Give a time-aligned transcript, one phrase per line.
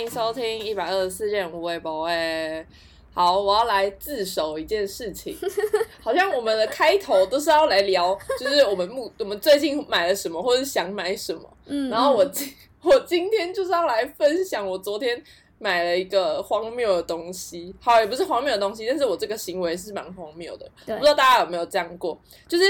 [0.00, 2.66] 欢迎收听一百二十四件无微博诶。
[3.12, 5.36] 好，我要来自首一件事情，
[6.00, 11.42] 好像我们的开头都是要来聊，就是我们目 我们最近买了什么，或者想买什么。
[11.66, 12.50] 嗯，然后我今
[12.82, 15.22] 我今天就是要来分享我昨天
[15.58, 22.18] 买了一个荒谬的东西，好也不是荒谬的东西，但是我这个行为是蛮荒谬的，对不知道大家有没有这样过？
[22.48, 22.64] 就是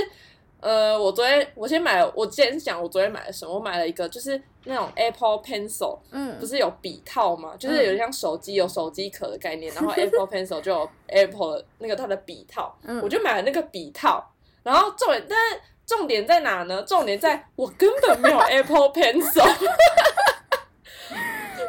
[0.60, 7.54] 呃，我昨天我先买了，我之前是讲我昨天买了什么，我买了一个就是那种 Apple Pencil，嗯不是有笔套吗？
[7.58, 14.22] 就是有点像手机有手机壳的概念，然后 Apple Pencil 就有 Apple 的那个它的笔套，嗯我就买了那个笔套，
[14.62, 16.82] 然后重点，但是重点在哪呢？
[16.82, 19.42] 重点在我根本没有 Apple Pencil，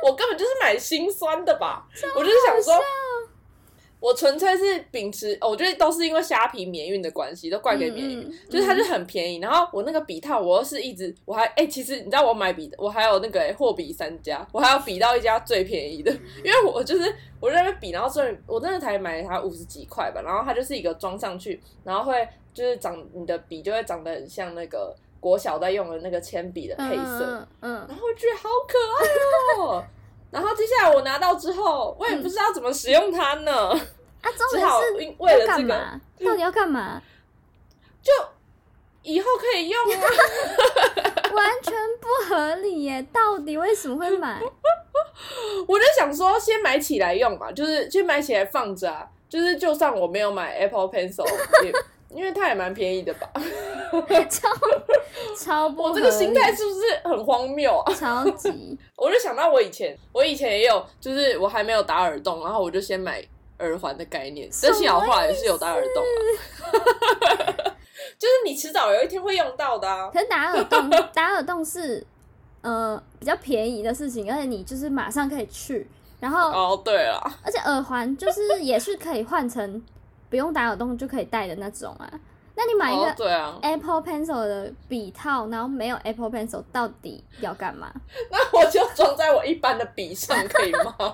[0.04, 1.86] 我根本就是买心酸的吧？
[2.16, 2.74] 我就是想说，
[4.02, 8.30] 我纯粹是秉持，哦我觉得都是因为虾皮免运的关系，都怪给免运。
[8.50, 16.12] 就是它就很便宜，然后我那个笔套，我又是一直我还哎、其实你知道我买笔，我还有那个哎货比三家，我还要比到一家最便宜的，
[16.44, 29.86] 因为我就是我在那边比，然后最我那个才买它五十几块吧，然后它就是一个装上去，然后会就是长你的笔就会长得很像那个国小在用的那个铅笔的配色，嗯嗯然后我觉得好可爱哦。
[30.32, 33.78] 然后接下来我拿到之后，我也不知道怎么使用它呢，啊，
[34.24, 36.02] 重只好点是为了这个嘛？
[36.26, 37.02] 到底要干嘛？
[38.02, 38.12] 就
[39.04, 40.02] 以后可以用啊。
[41.34, 43.02] 完全不合理耶！
[43.14, 44.42] 到底为什么会买？
[45.66, 49.08] 我就想说，先买起来用嘛，就是先买起来放着啊。
[49.30, 51.26] 就是就算我没有买 Apple Pencil，
[51.64, 51.72] 也
[52.14, 53.30] 因为它也蛮便宜的吧。
[54.30, 54.50] 超
[55.38, 57.94] 超不我这个心态是不是很荒谬啊？
[57.94, 63.24] 超级 我就想到我以前，我以前也有，就是我还没有打耳洞，然后我就先买
[63.60, 64.50] 耳环的概念。
[64.62, 66.16] 但幸好后来也是有打耳洞啊。
[68.18, 70.10] 就是你迟早有一天会用到的啊。
[70.14, 72.06] 可是打耳洞，打耳洞是
[72.62, 75.88] 呃比较便宜的事情，而且你就是马上可以去，
[76.20, 79.84] 然后、哦，对了，而且耳环就是也是可以换成
[80.32, 82.10] 不用打耳洞就可以戴的那种啊。
[82.56, 87.92] 那你买一哦个，Apple Pencil 的笔套，然后没有 Apple Pencil，到底要干嘛？
[88.32, 90.96] 那我就装在我一般的笔上，可以吗？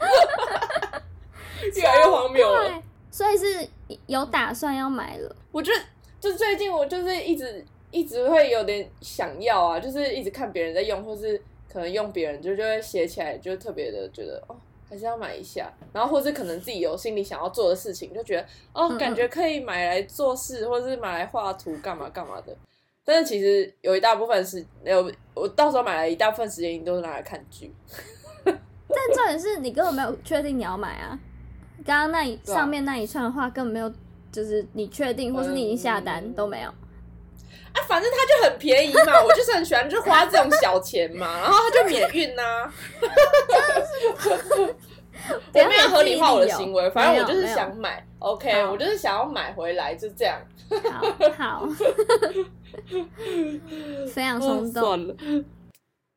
[1.75, 2.67] 越来越荒谬了。
[2.69, 3.67] 对，所以是
[4.07, 5.35] 有打算要买了。
[5.51, 5.79] 我觉得
[6.19, 11.41] 就最近我就是一直一直会有点想要啊，就是一直看别人在用，或是
[11.71, 14.55] 可能用别人就就会写起来，就特别的觉得哦，
[14.89, 15.71] 还是要买一下。
[15.93, 22.55] 然后或是可能自己有心里想要做的事情，就觉得哦，感觉可以买来做事，或者是买来画图干嘛干嘛的。
[23.03, 27.73] 但是其实有一大部分是有我到时候买来一大部分时间，你都是拿来看剧。
[28.43, 28.55] 但
[29.15, 31.17] 重点是你根本没有确定你要买啊。
[31.85, 33.89] 刚刚那一啊上面那一串的话根本没有，
[34.31, 36.73] 就是你确定或是你已经下单、嗯都没有。
[37.77, 42.71] 啊，反正它就很便宜嘛， 我就是很喜欢就花这种小钱嘛，然后它就免运呐、
[45.53, 50.39] 我没有合理化我的行为，反正我就是想买，OK，我就是想要买回来，就这样。
[50.91, 51.01] 好
[51.37, 51.65] 好，
[54.13, 54.83] 非常冲动。
[54.83, 55.15] 哦算了，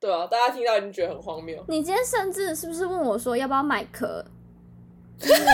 [0.00, 1.62] 对啊，大家听到已经觉得很荒谬。
[1.69, 4.25] 你今天甚至是不是问我说要不要买壳，
[5.19, 5.44] 就是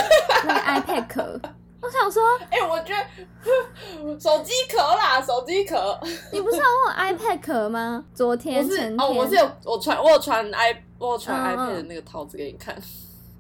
[0.45, 1.39] 那个 iPad 壳？
[1.87, 2.21] 我想说，
[2.51, 5.97] 哎、我觉得手机壳啦，手机壳，
[6.33, 8.05] 你不是要问我 iPad 壳吗？
[8.13, 12.75] 昨天、前天，是哦，我是有我传我有传 i 我有传嗯 iPad 嗯的那个套子给你看，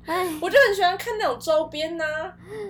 [0.07, 2.05] 哎，我就很喜欢看那种周边呐、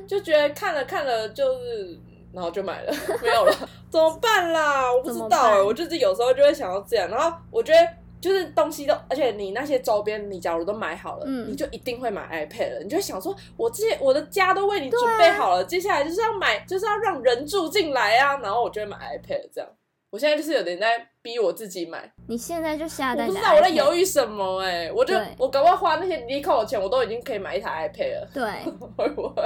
[0.08, 2.00] 就觉得看了看了就是，
[2.32, 3.54] 然后就买了，没有了，
[3.92, 4.90] 怎么办啦？
[4.90, 7.86] 我不知道哎、我就是有时候就会想要这样，然后我觉得
[8.26, 19.70] 就是东西都，而且你那些周边，你假如都买好了，嗯你就一定会买 iPad 了，你就想说，我这些我的家都为你准备好了，接下来就是要买，就是要让人住进来啊，然后我就会买 iPad 这样。
[20.10, 23.94] 我现在就是有点在逼我自己买，你现在就下单，我不知道我在犹。
[23.94, 28.28] 豫什么哎、我就我搞不好花那些离扣的钱，我都已经可以买一台 iPad 了。
[28.34, 29.42] 对， 会不会？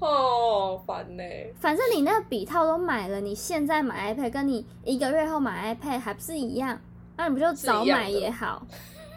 [0.00, 1.22] 哦，烦呢、
[1.60, 6.80] 反正你那个笔套都买了，你现在买 iPad 跟你一个月后买 iPad 还不是一样？
[7.20, 8.66] 那你不就早买也好？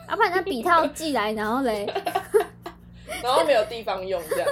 [0.10, 1.88] 要不然那笔套寄来，然后嘞，
[3.24, 4.50] 然后没有地方用这样。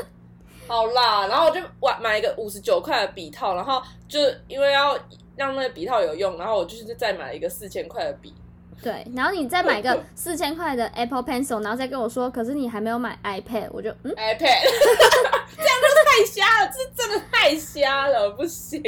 [0.68, 4.98] 好啦，然后我就买买一个五十九块的笔套，然后就因为要
[5.36, 8.34] 让那个笔套有用，然后我就是再买一个四千块的笔。
[8.82, 18.82] 对，然后你再买个四千块的 Apple Pencil，然后再跟我说，可是你还没有买 iPad，我就嗯，iPad， 这样就太瞎了，这真的太瞎了，不行。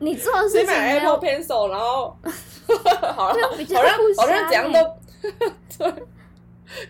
[0.00, 2.16] 你做的事情 Apple Pencil，然后
[3.14, 4.96] 好了，这样比较好像好像瞎怎样欸都
[5.90, 6.02] 对，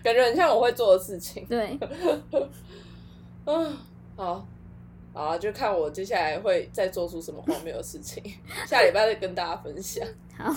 [0.03, 1.45] 感觉很像我会做的事情。
[1.47, 1.77] 对，
[3.45, 3.77] 嗯，
[4.15, 4.45] 好，
[5.13, 8.21] 好啊，就看我接下来会再做出什么荒谬的事情，
[8.67, 10.05] 下礼拜再跟大家分享。
[10.37, 10.53] 好，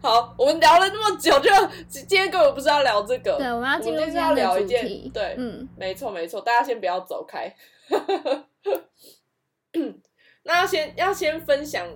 [0.00, 1.50] 好，我们聊了那么久，就
[1.88, 5.10] 今天根本不是要聊这个，对，我们今天要今天的主聊一件题。
[5.12, 7.54] 对嗯，没错没错，大家先不要走开。
[10.44, 11.86] 那要先要先分享，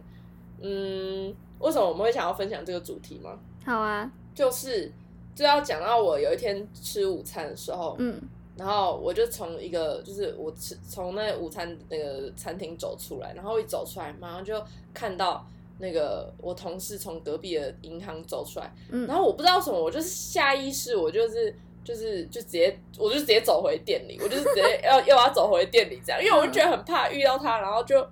[0.61, 3.39] 嗯，为什么我们会想要分享这个主题吗？
[3.65, 4.93] 好啊，就是
[5.35, 8.21] 就要讲到我有一天吃午餐的时候，嗯。
[8.57, 14.55] 然后我就从一个就是我吃从那午餐那个餐厅走出来，然后一走出来，马上就
[14.93, 15.45] 看到
[15.81, 21.53] 那个我同事从隔壁的银行走出来，嗯，然后我不知道什么，我就是下意识，我就是
[21.83, 28.07] 就是就直接，我就直接走回店里，我就是直接要又要走回店里这样，因为我就觉得很怕遇到他，然后就，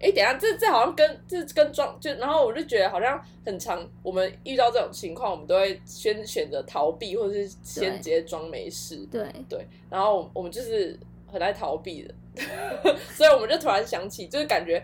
[0.00, 12.14] 哎，等一下这这好像跟这跟装就，然后我就觉得好像很长，我们遇到这种情况，我们都会先选择逃避，或者是先直接装没事，对，对，然后我我们就是很爱逃避的，
[13.14, 14.80] 所以我们就突然想起，就是感觉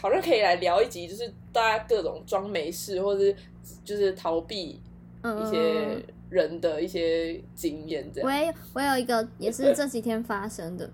[0.00, 3.36] 好像可以来聊一集，就是大家各种装没事，或者是
[3.84, 4.80] 就是逃避
[5.22, 8.30] 嗯，一些人的一些经验，这样。
[8.30, 10.88] 我也有我有一个也是这几天发生的，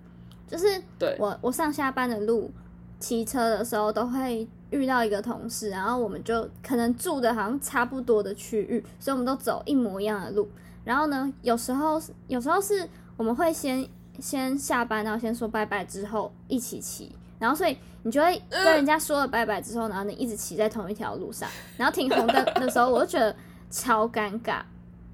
[0.47, 2.51] 就是对，我我上下班的路
[2.99, 10.49] 骑车的时候都会遇到一个同事，然后我们就可能住的好像差不多的区域，所以我们都走一模一样的路。
[10.85, 13.87] 然后呢，有时候有时候是我们会先
[14.19, 23.35] 先下班，然后先说拜拜之后一起骑，然后所以你就会跟人家说了拜拜之后，然后你一直骑在同一条路上，然后停红灯的时候，我就觉得
[23.71, 24.63] 超尴尬。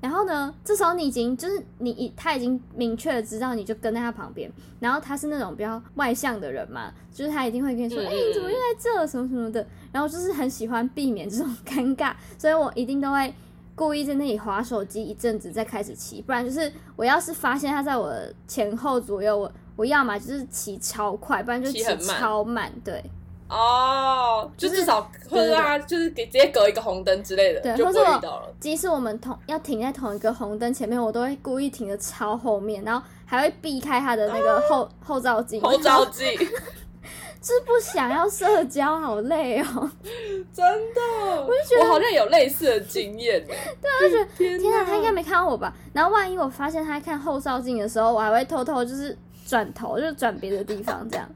[0.04, 4.52] 然后呢，这时候你已经就是你已他已经明确的知道，你就跟在他旁边。
[4.78, 9.06] 然后他是那种比较外向的人嘛，就是他一定会跟你说：“嗯哎、你怎么又在这？
[9.06, 13.32] 什么什么的。”然后就是很喜欢避免这种尴尬，所以我一定都会
[13.74, 18.14] 故意在那里划手机一阵子再开始骑，不然就是我要是发现他在我
[18.46, 22.70] 前后左右，我我要么就是骑超快，不然就骑超慢。
[22.84, 23.02] 对
[23.48, 28.54] 哦，就就是至少或者让他就是给直接隔一个红灯之类的，就遇到了。
[28.58, 36.44] 即使我们同要停在同一个红灯前面，我都会故意停的超后面，然后还会避开他的那个后、后照镜，后照镜，就
[37.54, 39.90] 是不想要社交，好累哦。
[40.52, 40.64] 真
[40.94, 41.00] 的，
[41.42, 43.44] 我就觉得我好像有类似的经验。
[43.46, 45.72] 对啊，就觉得天天啊，他应该没看到我吧？
[45.92, 49.16] 然后万一我发现他在看后照镜的时候，我还会偷偷就是
[49.46, 51.28] 转头，就是转别的地方这样。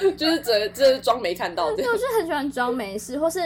[0.16, 1.96] 就是这这是装没看到这样因为我。
[1.96, 3.40] 就很喜欢装没事，或是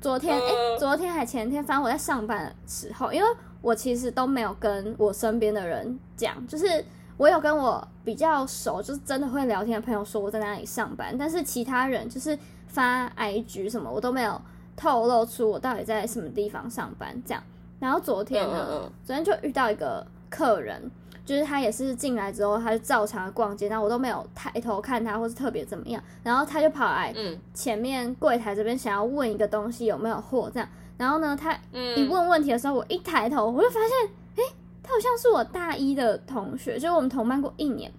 [0.00, 3.28] 昨天哎、嗯昨天还前天，反正我在上班的时候，因为
[3.60, 6.84] 我其实都没有跟我身边的人讲，就是
[7.16, 14.40] 我有跟我比较熟，就是真的会聊天的朋友说我在哪里上班，但是其他人就是发 IG 什么，我都没有
[14.76, 17.42] 透露出我到底在什么地方上班这样。
[17.80, 20.90] 然后昨天呢，嗯嗯嗯昨天就遇到一个客人，
[21.28, 30.66] 就是他也是进来之后，他就照常逛街，然后我都没有抬头看他，或是特别怎么样，然后他就跑来嗯前面柜台这边想要问一个东西有没有货这样，
[30.96, 34.52] 然后呢，他一嗯，问问题的时候，我一抬头我就发现，诶，
[34.82, 37.92] 他好像是我大一的同学，就是我们同班过一年。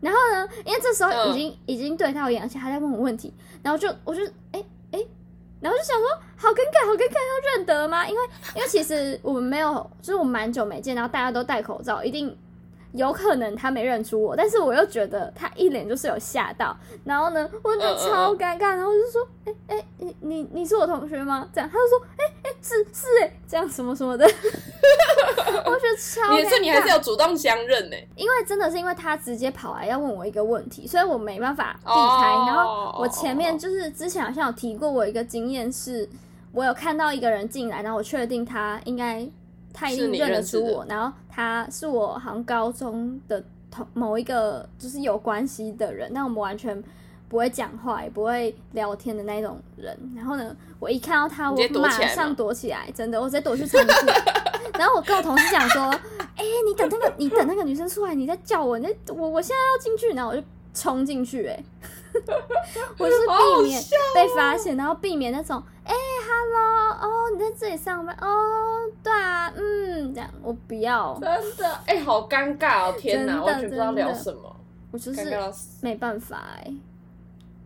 [0.00, 3.34] 然后呢，因为这时候已经、已经对到眼，而且还在问我问题，
[3.64, 4.22] 然后就我就
[4.52, 5.08] 诶诶，
[5.58, 6.06] 然后就想说
[6.36, 8.06] 好尴尬，好尴尬，要认得吗？
[8.06, 8.20] 因为
[8.54, 12.36] 因为其实我们没有，就是我们蛮久没见，然后大家都戴口罩，一定
[12.96, 21.48] 有可能他没认出我，但是我又觉得他一脸就是有吓到，然后呢，我就超尴尬，然后我就说，哎、哎、你你你是我同学吗？
[21.52, 24.24] 这样，他就说，哎、哎、是是哎、这样什么什么的，
[25.64, 27.96] 我觉得超你是你还是尴尬有主动相认呢。
[28.16, 31.92] 因为真的是因为他直接跑来要问我一个问题，所以我没办法避开。
[31.92, 36.08] 哦然后我前面就是之前好像有提过，我一个经验是，
[36.52, 39.28] 我有看到一个人进来，然后我确定他应该
[39.76, 46.82] 他一定认得出我，然后他是我好像高中的同某一个就是有关系的人，但我们完全。
[47.28, 49.98] 不会讲话，也不会聊天的那种人。
[50.14, 54.12] 然后呢，我一看到他，我马上躲起来，真的，我直接躲去厕所。
[54.78, 55.82] 然后我跟我同事讲说
[56.38, 60.42] ：“哎、你等那个，你等那个女生出来，你再叫我，那我我现在要进去。”然后我就
[60.72, 61.64] 冲进去、哎，
[62.96, 63.82] 我是避免
[64.14, 65.75] 被发现，然后避免那种“哎、h e
[67.36, 68.16] 你在这里上班？
[68.20, 72.94] 哦，对啊，嗯，这样我不要，真的，哎，好尴尬哦！
[72.98, 74.56] 天哪，真的完全不知道聊什么，
[74.90, 75.24] 我就是。
[75.82, 76.74] 没办法哎、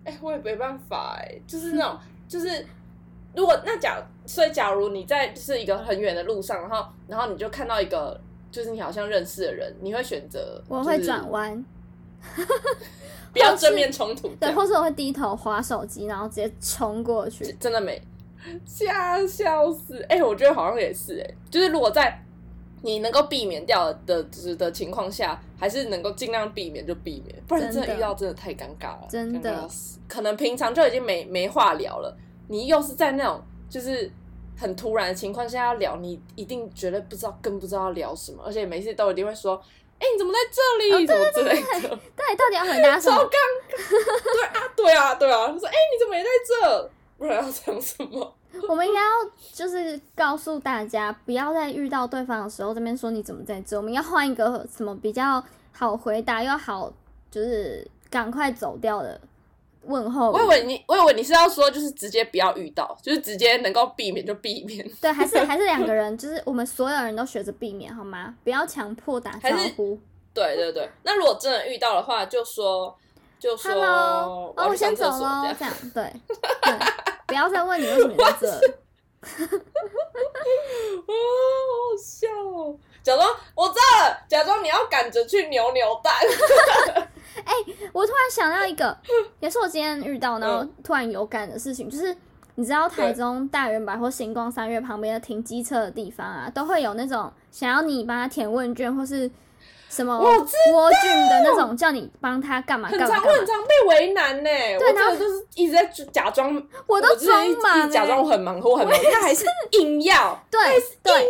[0.04, 2.66] 哎、我也没办法哎、就是那种， 就是
[3.34, 11.64] 如果那假，所以假如你在就是一个很远的路上，然后然后你就看到一个就是你好像认识的人，你会选择我会转，弯，
[13.32, 17.52] 不要正面冲突，对，或者我会低头划手机，然后直接冲过去。
[17.60, 18.00] 真的没
[18.64, 20.04] 吓笑死！
[20.08, 22.22] 哎、我觉得好像也是哎、就是如果在
[22.82, 29.68] 你能够避免掉的的的情况下，还是能够尽量避免就避免，不然真真的的遇到真的太尴尬了，真的
[30.08, 32.16] 可能平常就已经没没话聊了，
[32.48, 34.10] 你又是在那种就是
[34.56, 39.56] 很突然的情况下要聊，你一定觉得不知道，更不知道要聊什么，而且每次都一定会说
[40.00, 43.16] ：“哎、你怎么在这里？”什么之类的，对，到底要回答什么？
[43.20, 44.74] 超尴尬。
[44.74, 45.48] 对啊，对啊，对啊。
[45.48, 46.90] 他说：“哎、你怎么也在这？
[47.20, 48.34] 不然要讲什么
[48.66, 49.06] 我们应该要
[49.52, 56.90] 就是告诉大家，不要在遇到对方的时候这边说你怎么在这，我们要换一个什么比较好回答又好，
[57.30, 59.20] 就是赶快走掉的
[59.84, 60.34] 问？”候语。
[60.34, 64.90] 我以为你，我以为你是要说，就是直接不要遇到，就是直接能够避免就避免。
[64.98, 68.34] 对，还是还是两个人，就是我们所有人都学着避免好吗？
[68.42, 69.98] 不要强迫打招呼。
[70.32, 72.96] 对对对，那如果真的遇到的话，就说
[73.38, 75.56] 就说 Hello，哦，我先走喽，这样。
[75.58, 76.12] 这样对
[76.62, 76.78] 对，
[77.30, 78.48] 不要再问你为什么你在这。
[79.20, 79.30] 啊，
[81.06, 82.76] 好好笑哦！
[83.02, 86.12] 假装我知道了，假装你要赶着去扭扭蛋。
[87.92, 88.96] 我突然想到一个，
[89.40, 92.16] 也是我今天遇到，然后嗯突然有感的事情，就是
[92.54, 99.30] 你知道台中大圆百或星光三月旁边的停机车的地方啊，都会有那种想要你帮他填问卷或是
[99.90, 103.46] 什么我知蜗菌的那种，叫你帮他干嘛干嘛干嘛常我很。
[103.46, 106.50] 常被为难呢，对然后就是一直在假装，
[106.86, 111.26] 我都装忙一直假装欸我很忙，或我很忙，他还是硬要对硬，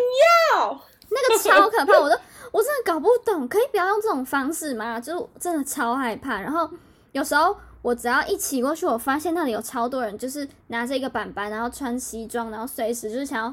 [0.54, 0.80] 要。
[1.12, 2.16] 那个超可怕， 我都
[2.52, 5.00] 我真的搞不懂，可以不要用这种方式吗？
[5.00, 6.40] 就是真的超害怕。
[6.40, 6.70] 然后
[7.10, 13.52] 有时候我只要一骑过去，我发现那里有超多人，就是拿着一个板板，然后穿西装，然后随时就是想要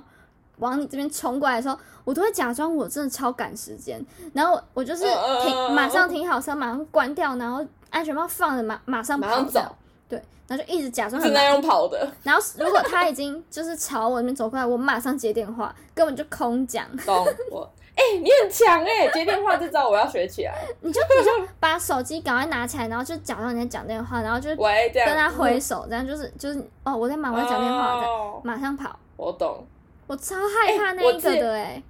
[0.59, 9.75] 往你这边冲过来的时候，我都会假装我真的超赶时间，然后我我就是停，嗯马上停好车，马上关掉，然后安全帽放着，马马上马上跑掉走。
[10.09, 16.85] 对，然后就一直假装很忙是那用跑的，然后如果他已经就是朝我那边走过来，我马上接电话，根本就空讲。
[17.05, 17.69] 懂我？
[17.97, 20.53] 哎、你很强哎、接电话就知道我要学起来。
[20.81, 28.95] 你就你就把手机赶快拿起来，然后就假装你在讲电话，然后就跟喂，跟他挥手，这样就是就是哦，我在忙，我在讲电话，哦马上跑。
[29.15, 29.65] 我懂。
[30.07, 31.83] 我超害怕那一个的哎、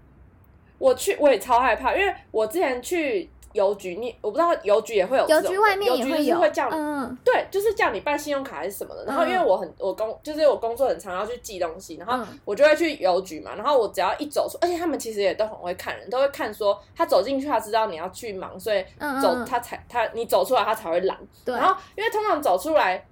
[0.78, 9.06] 我去，我也超害怕，因为我之前去邮局，你我不知道邮局也会有邮局外面也邮局会有，会叫你嗯对，就是叫你办信用卡还是什么的。
[9.06, 13.56] 然后因为嗯我很我工就是我工作很常要去寄东西，然后嗯我就会去邮局嘛。
[13.56, 18.84] 然后我只要一走出，而且他们其实也都很会看人，都会看说他走进去，他知道你要去忙，所以
[19.22, 21.18] 走他才他你走出来他才会拦。
[21.44, 23.04] 对，然后因为通常走出来，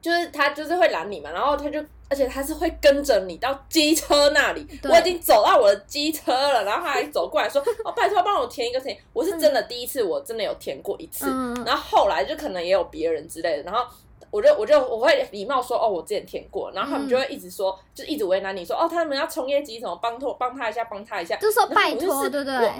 [0.00, 1.84] 就是他就是会拦你嘛，然后他就。
[2.10, 11.26] 而且他是会跟着你到机车那里，我已经走到我的机车了，然后他还走过来说：“哦，拜托帮我填一个填。”我是真的第一次，我真的有填过一次，
[11.66, 13.84] 然后后来就可能也有别人之类的，然后
[14.30, 21.36] 我就我就我会礼貌说哦，我之前填过，然后他们就会一直说，就一直为难你说哦，他们要冲业绩什么，帮托帮他一下，帮他一下。
[21.36, 22.72] 就说拜托，是对不对？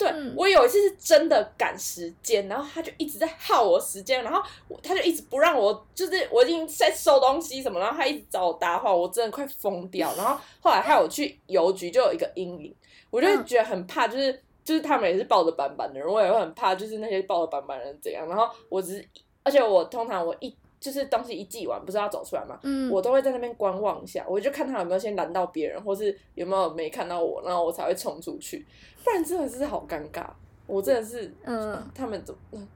[0.00, 4.42] 对、嗯我有一次是真的赶时间，然后他就一直在耗我时间，然后
[4.82, 10.10] 他就一直不让我，就是我已经在收东西什么，然后他一直找我搭话，我真的快疯掉。
[10.16, 12.74] 然后后来害我去邮局就有一个阴影，
[13.10, 14.32] 我就觉得很怕，就是
[14.64, 18.26] 就是他们也是抱着板板的人，我也会很怕，就是那些抱着板板的人怎样。
[18.26, 19.08] 然后我只是，
[19.42, 28.66] 而且我通常我一就是东西一寄完，不是要走出来嘛，嗯，我都会在那边观望一下，我就看他有没有先拦到别人，或是有没有没看到我，然后我才会冲出去，
[29.04, 30.24] 不然真的是好尴尬。
[30.66, 32.66] 我真的是，嗯， 他们怎么，嗯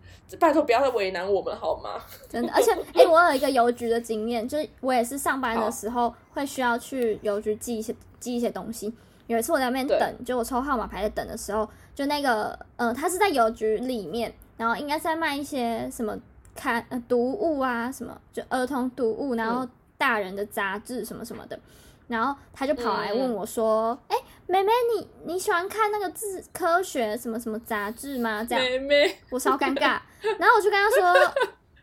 [0.40, 2.00] 拜托不要再为难我们好吗？
[2.28, 8.92] 真的，而且哎、我有一个邮局的经验，就是我也是上班的时候会需要去邮局寄一些寄一些东西。
[9.28, 16.18] 有一次我在那边等，就我抽号码牌在等的时候，就那个呃，他是在邮局里面，然后应该是在卖一些什么
[16.54, 19.68] 看呃读物啊，什么就儿童读物，然后
[19.98, 21.58] 大人的杂志什么什么的。
[22.06, 29.98] 然后他就跑来问我说：“哎、妹妹，你你喜欢看那个字科学什么什么杂志吗？”这样，妹妹，我超尴尬。
[30.38, 31.34] 然后我就跟他说，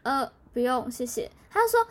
[0.04, 1.30] 呃，不用，谢谢。
[1.50, 1.82] 他就说，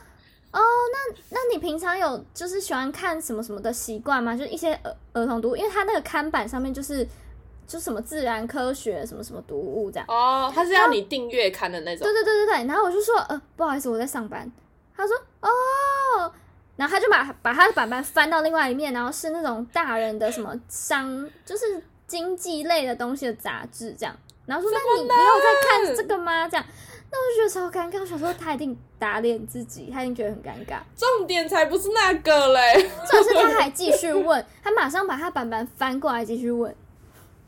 [0.52, 4.36] 哦，那那你平常有就是喜欢看什么什么的习惯吗？
[4.36, 7.04] 就是一些儿儿童读物，因为他那个看板上面就是
[7.70, 10.04] 就什么自然科学什么什么读物这样。
[10.08, 14.50] 哦，他是要你订阅看的那种对，对对对对，然后我就说，呃，不好意思，我在上班。
[14.96, 16.32] 他说，哦，
[16.74, 24.16] 然后他就把把他的板板翻到另外一面，然后是那种大人的什么商，就是经济类的东西的杂志这样。
[24.46, 26.48] 然后说，那你你有在看这个吗？
[26.48, 26.66] 这样，
[27.12, 28.00] 那我就觉得超尴尬。
[28.00, 30.80] 我想说，他一定打脸自己，他一定觉得很尴尬。
[30.96, 32.90] 重点才不是那个嘞。
[33.08, 36.74] 重点是他还继续问，他马上把他板板翻过来继续问。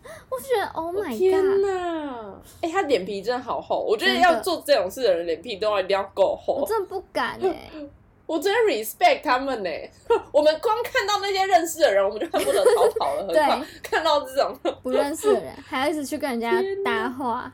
[0.29, 1.67] 我就觉得，Oh my 天 god！
[1.67, 2.35] 哪！
[2.61, 6.67] 哎、他脸皮真的好厚，我觉得要做这种事的人脸皮都要一定要够厚我。
[6.67, 7.71] 真的不敢哎、
[8.27, 9.71] 我真的 respect 他们呢。
[10.33, 16.53] 我们光看到那些认识的人，我们就恨不得逃跑了，何对况看到这种，不认识的人还要一直去跟人家
[16.85, 17.53] 搭话。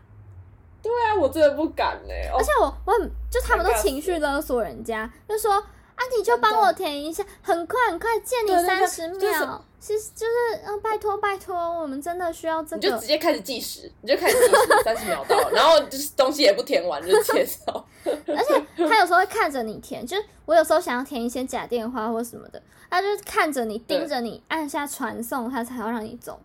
[0.81, 2.15] 对啊，我真的不敢呢。
[2.33, 9.65] 哦而且我我很就他们都情绪勒索人家，就说啊，你就帮我填一下，很快很快，借你三十就是秒。
[9.81, 13.07] 其实就是，嗯、拜托拜托，我们真的需要这个你就直。
[13.07, 17.87] 接开始计时，你就开始计时，三十秒到了，然后就是东西也不填完就介绍。
[18.05, 26.41] 而且他有时候会看着你填，就是我有时候想要填一些假电话或什么的，他就是看着你，盯着你，按下传送，他才要让你走。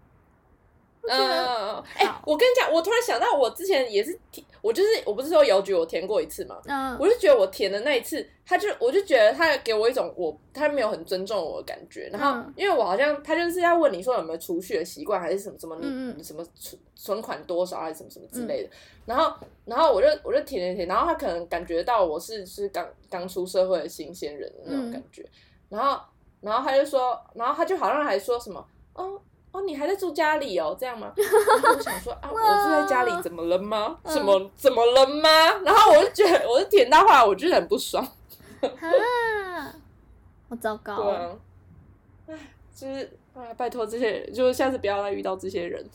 [1.10, 2.22] 嗯，哎、好。
[2.26, 6.98] 我跟你讲，我突然想到，我之前也是填，我就是我不是说邮局我填过一次嘛，嗯。
[7.00, 12.54] 我就觉得我填的那一次，他就我就觉得他给我一种我他没有很尊重我的感觉，然后嗯。
[12.56, 18.70] 因为我好像他就是要问你说有没有储蓄的习惯，还是什么什么你、什么存存款多少还是什么什么之类的，
[19.06, 24.92] 然后然后我就我就填了填，然后他可能感觉到我是是刚刚出社会的新鲜人的那种嗯。
[24.92, 25.26] 感觉，
[25.68, 26.02] 然后
[26.40, 29.20] 然后他就说，然后他就好像还说什么哦。
[29.54, 30.76] 哦，你还在住家里哦？
[30.78, 31.14] 这样吗？
[31.16, 33.98] 然后我想说啊，我住在家里怎么了吗？
[34.04, 35.30] 嗯怎么怎么了吗？
[35.64, 38.04] 然后我就觉得，我就填到后来，我就很不爽。
[38.62, 39.76] 啊，
[40.50, 41.40] 好糟糕对哦。
[42.28, 42.40] 啊，唉，
[42.76, 45.86] 就是啊，拜托这些人，就是下次不要再遇到这些人。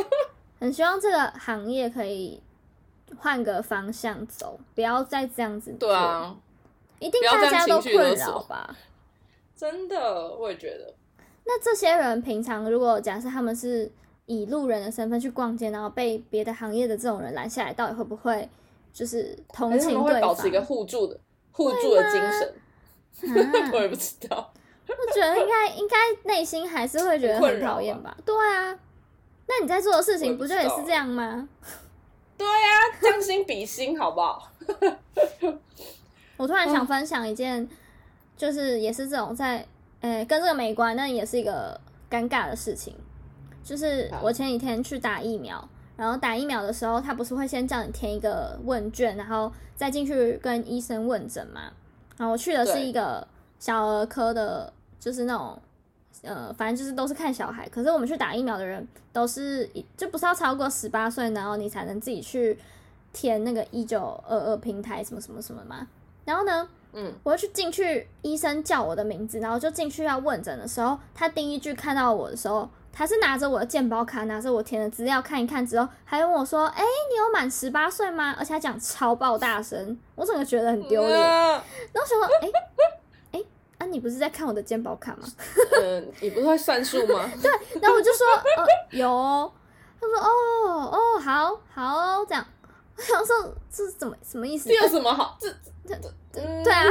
[0.58, 2.40] 很希望这个行业可以
[3.18, 5.88] 换个方向走，不要再这样子做。
[5.88, 6.34] 对啊，
[6.98, 8.74] 一定大家都困扰吧？
[9.54, 10.94] 真的，我也觉得。
[11.44, 13.90] 那这些人平常如果假设他们是
[14.26, 18.48] 以路人的身份去逛街，然后被别的行业的这种人拦下来，到底会不会
[18.92, 20.28] 就是同还是他们会情对方？
[20.28, 21.18] 保持一个互助的
[21.50, 22.54] 互助的精神，
[23.72, 24.52] 我啊也不知道。
[24.86, 28.16] 我觉得应该应该内心还是会觉得很讨厌吧？
[28.24, 28.78] 对啊，
[29.46, 31.48] 那你在做的事情不就也是这样吗？
[32.36, 32.70] 对啊、
[33.00, 34.50] 将心比心，好不好？
[36.36, 37.68] 我突然想嗯分享一件，
[38.36, 39.64] 就是也是这种在，
[40.02, 41.80] 呃、跟这个没关，但也是一个
[42.10, 42.94] 尴尬的事情。
[43.64, 45.66] 就是我前几天去打疫苗，
[45.96, 51.72] 然后打疫苗的时候，他不是会先叫你填一个问卷，然后再进去跟医生问诊嘛？
[52.18, 53.26] 然后我去的是一个
[53.58, 55.58] 小儿科的，就是那种。
[56.20, 62.56] 呃，反正就是都是看小孩，可是我们去打疫苗的人都是就不是要超过十八岁，然后你才能自己去
[63.12, 65.88] 填那个一九二二平台什么什么什么嘛。
[66.24, 81.18] 然后呢，嗯，我要去进去，医生叫我的名字，然后就进去要问诊的时候，他第一句看到我的时候，他是拿着我的健保卡，拿着我填的资料看一看之后，还问我说：“哎、你有满十八岁吗？”而且他讲超爆大声，我整个觉得很丢脸。
[81.18, 82.50] 然啊后想说：“哎、
[83.32, 83.44] 哎、
[83.78, 85.26] 啊，你不是在看我的健保卡吗？”
[85.82, 87.30] 嗯，你不是会算数吗？
[87.40, 87.50] 对
[87.80, 88.26] 然后我就说
[88.58, 89.50] ：“呃，有哦。”
[89.98, 92.44] 他说：“哦哦，好好哦，这样。
[92.94, 94.74] ”我想说这是怎么什么意思这？
[94.74, 95.38] 有什么好？
[95.40, 95.48] 这
[95.88, 95.94] 这
[96.34, 96.84] 嗯，对啊，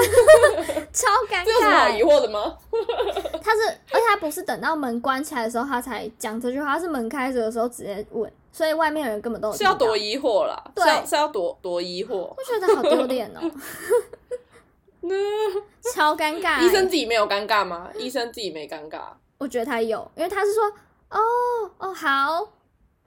[0.94, 1.46] 超尴尬。
[1.46, 2.04] 这有什么疑。
[2.04, 2.58] 惑的吗？
[3.44, 10.84] 他是，而且他不是等到门关起来的时候他才讲这句话，他是门开着的时候直接问，所以外面的人根本都是要多疑惑啦，对。
[10.84, 12.16] 是要是要多多疑惑。
[12.36, 13.42] 我觉得好丢脸哦，
[15.94, 16.66] 超尴尬欸。
[16.66, 17.90] 医生自己没有尴尬吗？
[17.98, 19.02] 医生自己没尴尬，
[19.40, 20.64] 我觉得他有，因为他是说，
[21.10, 21.20] 哦
[21.80, 22.48] 哦好，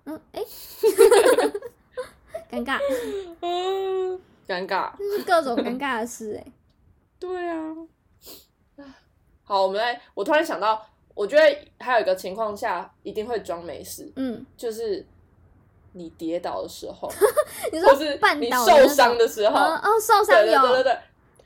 [0.07, 0.42] 嗯哎，
[2.51, 2.79] 尴尬，
[3.40, 4.96] 嗯，尴尬。
[4.98, 6.52] 就是各种尴尬的事哎。
[7.18, 7.74] 对啊。
[9.46, 15.07] 好，我们来，我突然想到，我觉得还有一个情况下一定会装没事，嗯，就是
[15.92, 17.12] 你跌倒的时候，
[17.70, 20.98] 你说是你受伤的时候，嗯哦受伤对对对对有，对，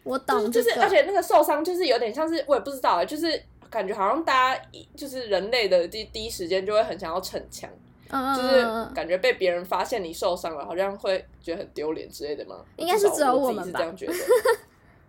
[0.04, 7.68] 我就是懂这个，就是，而且那个受伤就是有点像是我也不知道啊，就是感觉好像大家一就是人类的第第一时间就会很想要逞强，
[8.10, 12.56] 嗯就是嗯嗯感觉被别人发现你受伤了，好像会觉得很丢脸之类的吗？
[12.76, 14.12] 应该是只有我们这样觉得。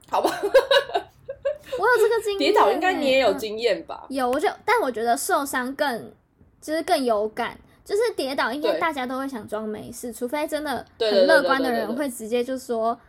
[0.10, 2.40] 好吧，我有这个经验。
[2.40, 4.06] 欸，跌倒应该你也有嗯经验吧？
[4.10, 6.12] 有，我就但我觉得受伤更
[6.60, 13.00] 就是更有感，就是跌倒应该大家都会想装没事，除非真的很乐观的人会直接就说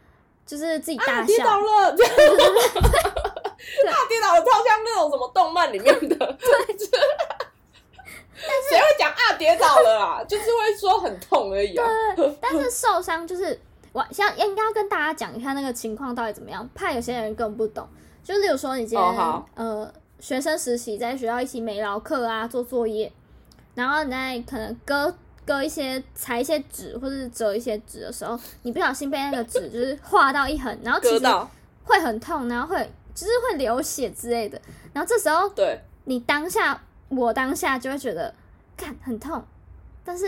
[0.45, 2.13] 就是自己大啊，跌，倒了， 这样
[3.91, 6.17] 啊，跌倒了，超像那种什么动漫里面的。
[8.69, 10.25] 谁会讲啊跌倒了啊？
[10.29, 11.87] 就是会说很痛而已啊。
[12.41, 13.59] 但是受伤就是
[13.93, 17.87] 我像应该要跟大家讲一下那个情况到底怎么样，怕有些人更不懂。
[18.23, 23.11] 就例如说你今天、呃学生实习在学校一起没劳课啊做作业，
[23.75, 25.13] 然后你在可能割
[25.47, 31.25] 割一些裁一些纸或者是折一些纸的时候，你不小心被那个纸就是划到一痕， 然后其实
[31.85, 34.61] 会很痛，然后会就是会流血之类的。
[34.93, 36.79] 然后这时候对，你当下
[37.11, 38.35] 我当下就会觉得
[38.77, 39.45] 看很痛，
[40.05, 40.27] 但是、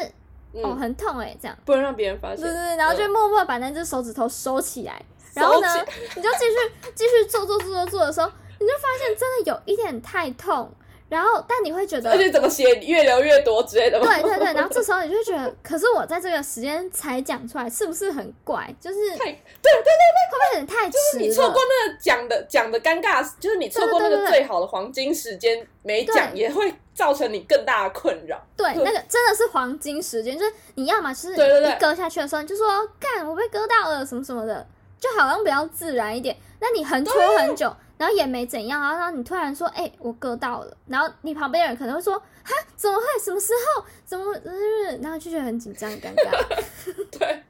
[0.52, 1.56] 嗯，哦很痛哎、这样。
[1.64, 2.38] 不能让别人发现。
[2.38, 3.10] 对对对，然后就嗯。
[3.10, 5.02] 默默把那只手指头收起来，
[5.34, 5.68] 然后呢，
[6.16, 8.26] 你就继续继续做做做做做的时候，
[8.58, 10.70] 你就发现真的有一点太痛，
[11.12, 14.06] 然后但你会觉得而且怎么写越流越多之类的吗？
[14.06, 18.74] 对对对，然后这时候你就会觉得，可是我在这个时间才讲出来，是不是很怪？
[18.80, 21.22] 就是会太对对对会，不会有点太迟了？
[21.22, 28.42] 你错过那个讲的讲的尴尬，就是你错过那对对对个最好的黄金时间没讲，也会造成你更大的困扰。
[28.56, 32.66] 对，那个真的是黄金时间，就是你要么就是对对对一割下去的时候，你就说
[32.98, 34.66] 干我被割到了什么什么的，
[34.98, 36.34] 就好像比较自然一点。
[36.58, 46.58] 那你很拖很久，然后也没怎样，然后你突然说哎、我割到了，然后你旁边的人可能会说哈怎么会什么时候怎么呃，然后就觉得很紧张尴尬。
[47.16, 47.42] 对，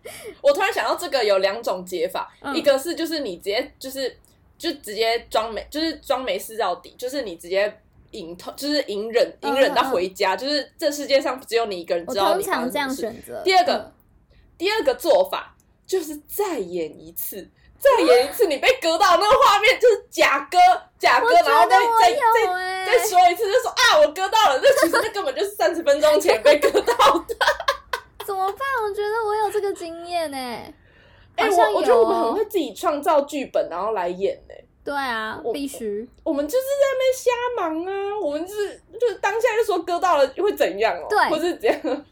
[0.42, 4.14] 我突然想到这个有两种解法，嗯一个是就是你直接就是
[4.58, 7.74] 就直接装没，就是装没事到底，就是你直接
[8.10, 13.22] 隐透，就是隐忍隐忍到回家，就是这世界上只有你一个人知道你通常这样发生什么事。
[13.22, 13.42] 选择。
[13.42, 13.92] 第二个嗯
[14.58, 17.48] 第二个做法就是再演一次。
[17.82, 20.56] 再演一次，你被割到那个画面就是假割，
[20.98, 24.60] 假割，然后再再再再说一次，就说啊，我割到了。
[24.62, 27.34] 那 其实那根本就是三十分钟前被割到的。
[28.24, 28.60] 怎么办？
[28.84, 30.36] 我觉得我有这个经验呢、
[31.34, 36.08] 哎、我我觉得我们很会自己创造剧本，然后来演呢、对啊我，必须。
[36.22, 42.06] 我们就是在那边瞎忙啊，我们就是就是当下就说割到了会怎样哦、对或是怎样，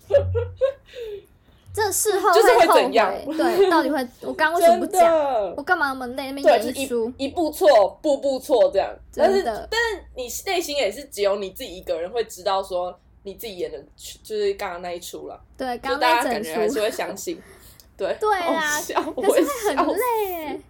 [1.83, 5.55] 这事后就是会怎样对，到底会我刚刚为什么不真讲？
[5.57, 5.62] 我。
[5.62, 7.12] 干嘛那么累那边对，就是演一出？
[7.16, 8.93] 一一步错，步步错这样。
[9.14, 13.79] 但是但是你内心也是只有你自己一个人会知道说你自己演的
[14.23, 17.40] 就是刚刚那一出了，对，就刚刚那大家感觉还，是会相信。
[17.97, 20.61] 对对啊 笑我可是很累。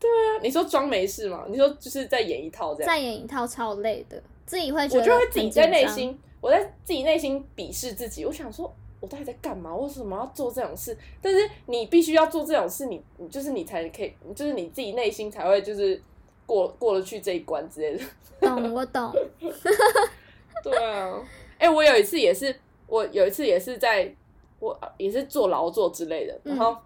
[0.00, 1.44] 对啊，你说装没事嘛？
[1.48, 2.86] 你说就是在演一套这样？
[2.86, 8.24] 再演一套超累的，自己会觉得我就会自己在内心，我在自己内心鄙视自己。
[8.24, 9.74] 我想说，我到底在干嘛？
[9.74, 10.96] 为什么要做这种事？
[11.22, 16.00] 但是你必须要做这种事，你你就是你才可以，就是你自己内心才会就是
[16.46, 18.04] 过过得去这一关之类的。
[18.40, 19.12] 懂我懂，
[20.62, 21.22] 对啊，
[21.58, 22.54] 哎、我有一次也是，
[22.86, 24.14] 我有一次也是在，
[24.60, 26.70] 我也是做劳作之类的，然后。
[26.70, 26.78] 哦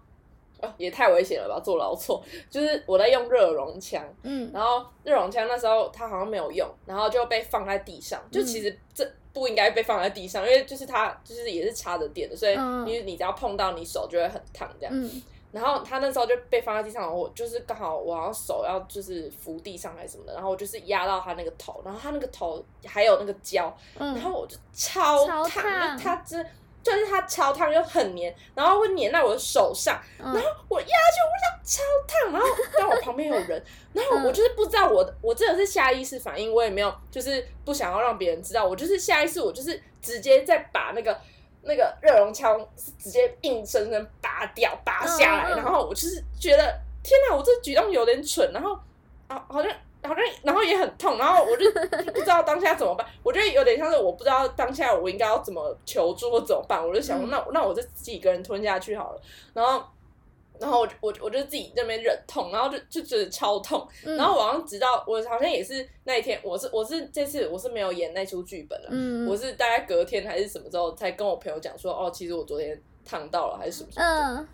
[0.77, 1.59] 也太危险了吧！
[1.59, 8.21] 做劳作就是我在用热熔枪，嗯然后热熔枪那时候它好像没有用，然后就被放在地上。
[8.31, 14.93] 就其实这不应该被放在地上，因为就是它就是也是插着电的，所以因为你只要碰到你手就会很烫这样。
[14.95, 15.21] 嗯。
[15.51, 23.65] 然后它那时候就被放在地上，我就是刚好我好像手要就是扶地上还是什么的，然后我就是压到它那个头，然后它那个头还有那个胶，
[23.99, 26.43] 然嗯，后我就超超烫，它真
[26.83, 41.17] 就是它超烫又很黏，然后会黏在我的手上，嗯然后我压下去，我想超烫，然后但我旁边有人， 然后我嗯就是不知道我的，我真的是下意识反应，我也没有就是不想要让别人知道，我就是下意识，我就是直接再把那个
[41.61, 42.59] 那个热熔枪
[42.97, 46.63] 直接硬生生拔掉拔下来，然后我就是觉得
[47.01, 48.77] 天哪，我这举动有点蠢，然后
[49.27, 49.71] 啊好像。
[50.03, 51.71] 好像，然后也很痛，然后我 就
[52.11, 53.07] 不知道当下怎么办。
[53.23, 59.21] 我觉得有点像是我不知道当下我应该要怎么求助或怎么办，我就想那那我就自己一个人吞下去好了。
[59.53, 59.83] 然后
[60.59, 64.15] 然后我就我我就自己那边忍痛，然后就就觉得超痛，嗯。
[64.15, 74.47] 然后我好像直到我好像也是那一天，我是我是这次我是没有演那出剧本了，嗯我是大概隔天还是什么时候才跟我朋友讲说，哦，其实我昨天烫到了还是什么什么的，嗯，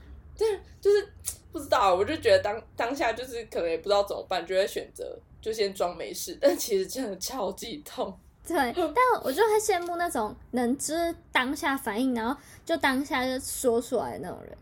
[0.80, 1.08] 就是
[1.52, 8.18] 不知道，我就觉得当当下就是可能也不知道怎么办，就会选择就先装没事，但其实真的超级痛。
[8.48, 14.58] 对，但我就会羡慕那种能知当下反应，然后就当下就说出来的那种人，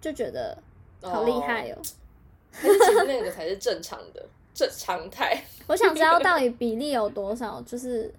[0.00, 0.56] 就觉得
[1.00, 1.78] 好厉害哦。
[2.52, 4.22] 还是其实那个才是正常的
[4.52, 5.42] 正常态。
[5.66, 8.12] 我想知道到底比例有多少，就是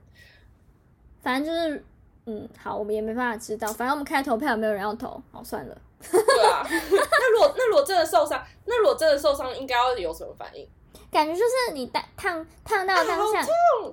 [1.22, 1.86] 反正就是
[2.26, 5.78] 嗯，好，我们也没办法知道，反正我们开投票，没有人要投，好算了。
[6.10, 10.68] 对啊， 那如果那如果真的受伤，那如果真的受伤，应该要有什么反应？
[11.12, 13.46] 感觉就是你当烫烫到啊当下！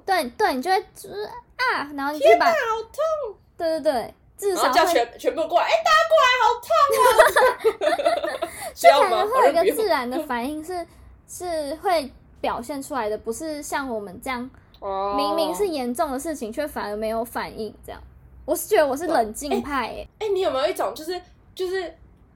[0.07, 1.25] 对对，你就会就是
[1.57, 2.53] 啊，然后你就把好
[2.83, 3.37] 痛！
[3.57, 8.49] 对对对，至少会全全部过来，哎、大家过来，好痛啊！
[8.75, 9.11] 需要吗？
[9.11, 10.87] 感觉会有一个自然的反应是
[11.27, 18.01] 是会表现出来的，不是像我们这样哦明明是严重的事情，却反而没有反应这样。
[18.45, 21.21] 我是觉得我是冷静派诶、哎、你有没有一种就是
[21.55, 21.93] 就是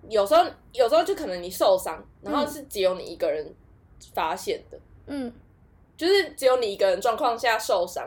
[0.08, 3.54] 有时候有时候就可能你受伤，然后是只有你一个人
[4.14, 5.32] 发现的，嗯，
[5.96, 8.06] 就是只有你一个人状况下受伤。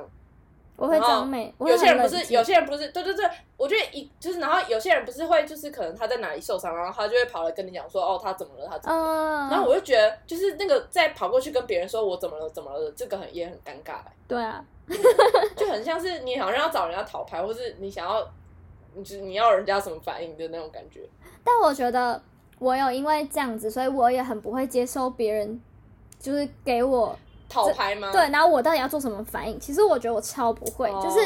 [0.78, 9.48] 我会然后装美，有些人不是，有些人不是，对对对，我觉得一就是，然后有些人不是会，就是可能他在哪里受伤，然后他就会跑来跟你讲说，哦，他怎么了，他怎么了。
[9.48, 14.62] 嗯，然后我就觉得，就是那个再跑过去跟别人说我怎么了，怎么了，这个很也很尴尬，对啊，
[15.56, 18.30] 就很像是你好像要找人家讨牌，或是你想要，
[18.96, 21.08] 你就是你要人家什么反应的那种感觉。
[21.42, 22.22] 但我觉得
[22.60, 25.62] 我有因为这样子，所以我也很不会接受别人
[26.26, 27.16] 就是给我
[27.48, 28.10] 讨牌吗？
[28.12, 29.60] 对，然后我到底要做什么反应？
[29.60, 31.20] 其实我觉得我超不会，哦，就是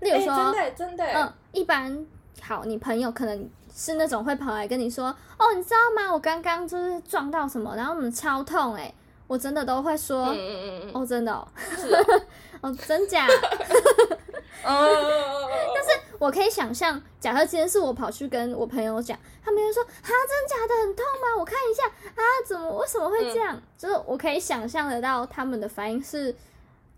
[0.00, 2.06] 例如哎说，真的欸真的欸，嗯，一般
[2.40, 6.10] 好，你朋友可能是那种会跑来跟你说，哦，你知道吗？
[6.10, 8.90] 我刚刚就是撞到什么，然后我们超痛哎、
[9.26, 11.46] 我真的都会说，嗯嗯嗯嗯哦，真的哦，
[12.88, 13.26] 真假？
[13.26, 13.28] 嗯
[15.74, 21.38] 但是我可以想象，假设今天是我跑去跟我朋友讲，他们就说，啊，真假的很痛吗？
[21.38, 23.56] 我看一下啊，怎么为什么会这样？
[23.56, 26.36] 嗯就是我可以想象得到他们的反应是，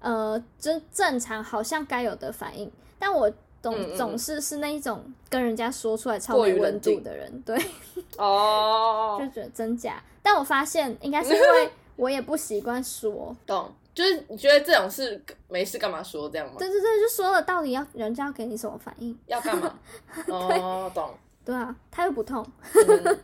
[0.00, 3.32] 呃，就正常，好像该有的反应，但我
[3.62, 7.56] 总总是是那一种跟人家说出来超过于没温度的人，对。
[8.18, 10.02] 哦就，觉得真假。
[10.20, 16.54] 但我发现应该是因为我也不习惯说， 懂，就是你觉得这种事没事干嘛说这样吗？
[16.58, 19.16] 对对对，就说了，到底要人家要给你什么反应？
[19.26, 19.78] 要干嘛？
[20.28, 21.10] 哦，懂，
[21.44, 23.18] 对啊，他又不痛，嗯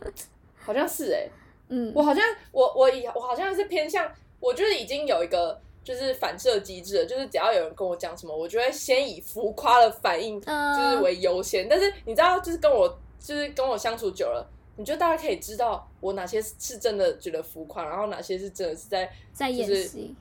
[0.57, 1.27] 好像是哎，
[1.69, 11.67] 嗯我好像我我以我好像是偏向，我就是已经有一个就是反射机制了，就是只要有人跟我讲什么，我就会先以浮夸的反应就是嗯，为优先。
[11.67, 12.87] 但是你知道，就是跟我
[13.19, 20.15] 就是跟我相处久了，你就大概可以知道我哪些是真的觉得浮夸，然后哪些是真的是在在演就是戏，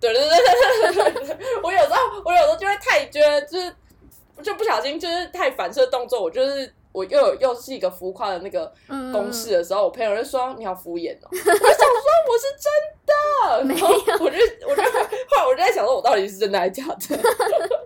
[0.00, 3.74] 对对对对对对对， 我有时候我有时候就会太觉得就是
[4.42, 12.72] 就不小心就是太反射动作，我就是我又有又是一个浮夸的那个嗯，公式的时候，我朋友就说你好敷衍哦， 我就想说我是真
[13.06, 14.36] 的，没然后我就
[14.68, 17.18] 我就后来我就在想说我到底是真的还是假的，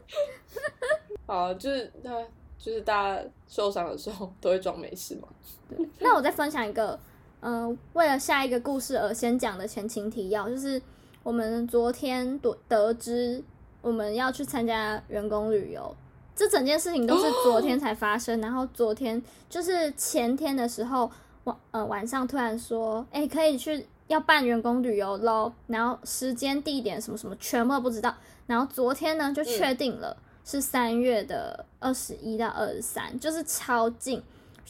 [1.27, 2.11] 好，就是那
[2.59, 5.29] 就是大家受伤的时候都会装没事嘛，
[5.99, 6.99] 那我再分享一个，
[7.41, 10.81] 嗯、为了下一个故事而先讲的前情提要，就是
[11.23, 13.43] 我们昨天得得知
[13.81, 15.95] 我们要去参加员工旅游，
[16.35, 21.11] 这整件事情都是昨天才发生，然后昨天就是前天的时候
[21.45, 28.15] 晚呃晚上突然说，哎、可以去要办员工旅游喽，然后时间地点什么什么全部都不知道，
[28.47, 30.17] 然后昨天呢就确定了。
[30.45, 34.21] 是三月的二十一到二十三，就是超近，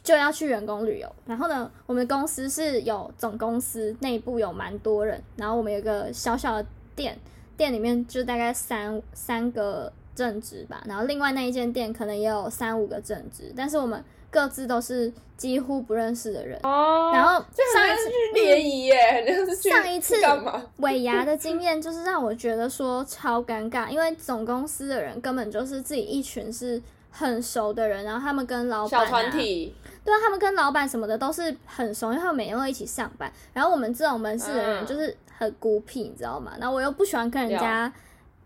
[0.03, 1.11] 就要去员工旅游。
[1.27, 7.19] 然后呢，我们公司是有总公司内部有蛮多人，然后我们有一个小小的店，
[7.57, 16.59] 店里面就大概三三个正职吧，然后另外那一间店可能也有三五个正职，但是我们各自都是几乎不认识的人。
[16.63, 17.35] 哦然后
[17.75, 19.27] 上一次联谊耶，
[19.71, 20.63] 上一次干嘛？
[20.79, 33.33] 尾牙的经验就是让我觉得说超尴尬，因为总公司的人根本就是自己一群是很熟的人，然后他们跟老板、啊、小团体，对啊，他们跟老板什么的都是很熟，因为他们每天会一起上班。
[33.53, 36.53] 然后我们这种门市的人嗯就是很孤僻，你知道吗？
[36.59, 37.93] 然后我又不喜欢跟人家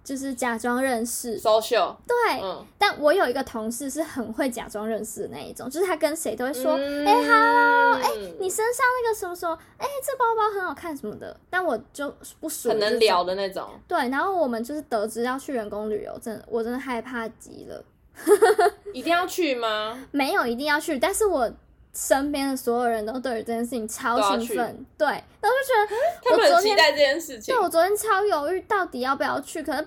[0.05, 2.41] 就是假装认识，social，对。
[2.43, 11.37] 嗯，但我有一个同事是很会假装认识的那一种，就是他跟谁都会说，哎哎，hello，哎你身上那个什么什么，哎、这包包很好看什么的。
[11.51, 13.25] 但我就不属于这种很能聊。
[13.25, 17.83] 的那种，对，然后我们就是得知要去员工旅游，真的我真的害怕极了。
[18.93, 19.99] 一定要去吗？
[20.11, 21.51] 没有一定要去，但是我
[21.93, 27.63] 身边的所有人都对于这件事情超兴奋，对，然后就觉得他们我昨天很期待这件事情对。
[27.63, 29.83] 我昨天超犹豫，到底要不要去，可能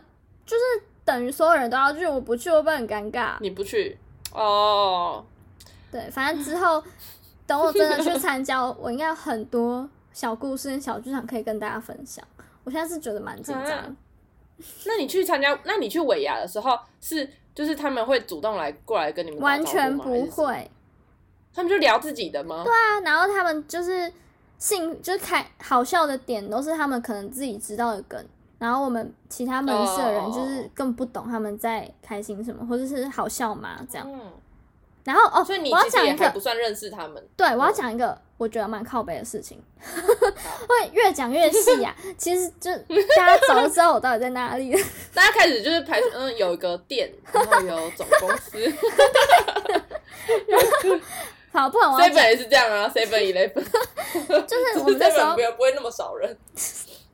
[0.45, 0.63] 就是
[1.05, 3.35] 等于所有人都要去，我不去会不会很尴尬？
[3.41, 3.97] 你不去
[4.31, 5.25] 哦，
[5.91, 6.83] 对，反正之后
[7.45, 12.23] 等我真的去参加，我应该有很多小故事跟小剧场可以跟大家分享。
[12.63, 13.95] 我现在是觉得蛮紧张啊，
[14.85, 17.27] 那你去参加，那你去尾牙的时候是
[17.59, 20.71] 就是他们会主动来过来跟你们打完全不会。
[21.53, 22.63] 他们就聊自己的吗？
[22.63, 24.09] 对啊，然后他们就是
[24.57, 28.25] 兴，就是开好笑的点都是他们可能自己知道的梗，
[28.59, 34.09] 然后我们其他门市的人就是哦根本不懂他们在开心什么，或者是好笑嘛这样。
[34.09, 34.21] 嗯，
[35.03, 37.23] 然后哦，所以你我要其实也讲一个，还不算认识他们。
[37.35, 42.71] 对我要讲一个我觉得蛮靠北的事情， 会越讲越细呀、其实就
[43.17, 44.79] 大家早就知道我到底在哪里了。
[45.13, 48.57] 大家开始就是排，嗯，有一个店，然后有总公司
[51.51, 53.53] 好，不然我要，seven 讲，也是这样啊，seven eleven，
[54.45, 56.37] 就是我们那时候不会那么少人。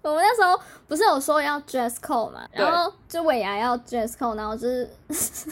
[0.10, 5.50] 我们那时候不是有说要 dress code 嘛，然后就尾牙要 dress code，然后就是 是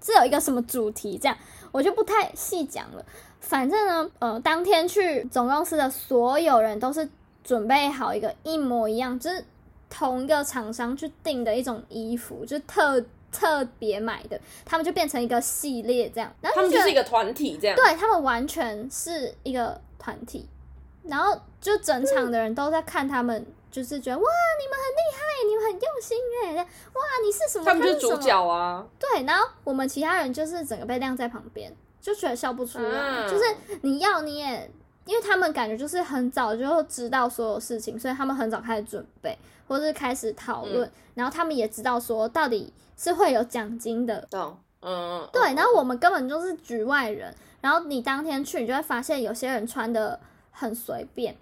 [0.00, 1.36] 是有一个什么主题这样，
[1.72, 3.04] 我就不太细讲了。
[3.40, 7.08] 反正呢，呃，当天去总公司的所有人都是
[7.42, 9.44] 准备好一个一模一样，就是
[9.88, 16.30] 同一个厂商去订的一种衣服，就是特特别买的，他们就变成一个系列这样。
[16.40, 17.76] 然后他们就是一个团体这样。
[17.76, 20.46] 对他们完全是一个团体，
[21.04, 24.24] 然后就整场的人都在看他们，就是觉得哇，
[24.60, 27.64] 你们很厉害，你们很用心哎，哇，你是什么？
[27.64, 28.84] 他们就是主角啊。
[28.98, 33.44] 对，然后我们其他人就是整个被晾在旁边，就觉得笑不出来，啊就是
[33.82, 34.70] 你要你也
[35.04, 44.20] 因为他们感觉就是很早就知道所有事情，所以他们很早开始准备，或是开始讨论，然后他们也知道说到底是会有奖金的。
[44.30, 50.20] 懂，嗯，嗯对，嗯然后我们根本就是局外人，然后你当天去，你就会发现有些人穿的
[50.58, 51.36] 很随便，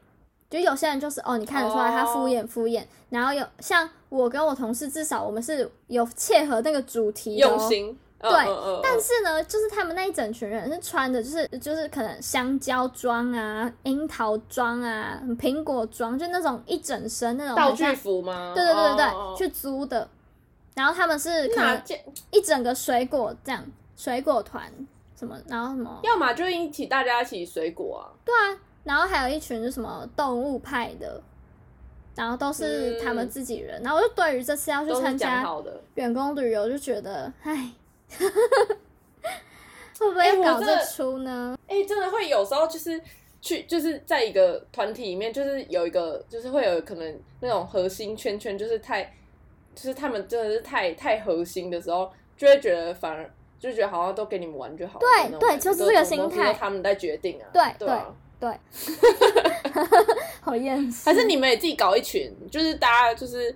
[0.50, 8.32] 就有些人就是哦，你看得出来他敷哦衍敷衍，然后有像我跟我同事，至少我们是有切合那个主题用心，嗯对
[8.82, 18.52] 但是呢，就是他们那一整群人是穿的，就是就是可能香蕉装啊、樱桃装啊、苹果装，就那种一整身那种道具服吗？
[18.54, 20.08] 对对对对对，哦去租的。
[20.74, 21.82] 然后他们是可能？
[22.30, 23.64] 一整个水果这样，
[23.96, 24.70] 水果团
[25.18, 31.20] 什么，然后什么，要么就一起大家一起水果啊，对啊，然后还有一群是什么动物派的，
[32.14, 33.82] 然后都是他们自己人。
[33.82, 35.44] 然后我就对于这次要去参加。
[35.96, 37.72] 员工旅游，就觉得，哎，
[39.98, 41.58] 会不会搞这出呢？
[41.66, 43.00] 哎、真的会有时候就是
[43.40, 49.02] 去，就是在一个团体里面，就是有一个，就是会有可能那种核心圈圈，就是太，
[49.74, 55.00] 就是他们真的是太太核心的时候，就会觉得反而就觉得好像都给你们玩就好了。
[55.00, 57.48] 对对就是这个都心态他们在决定啊。
[57.52, 58.60] 对对啊对，
[60.40, 61.04] 好厌世。
[61.04, 63.54] 还是你们也自己搞一群，就是大家就是。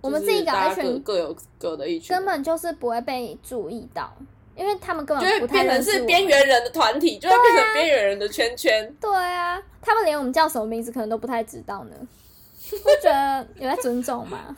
[0.00, 4.14] 我们自己搞一群各有各的一群，根本就是不会被注意到，
[4.54, 6.04] 因为他们根本就会本不太变成是。
[6.04, 8.94] 边缘人的团体，就会变成边缘人的圈圈。
[9.00, 11.96] 对啊，他们连我们叫什么名字可能都不太知道呢。
[12.70, 14.54] 我觉得有在尊重嘛？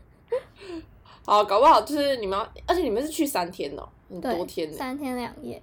[1.24, 5.62] 好，搞不好就是你们要，而且你们是去三天哦、很，多天呢、三天两夜，